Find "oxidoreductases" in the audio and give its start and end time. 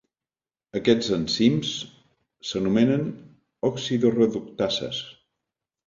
3.73-5.09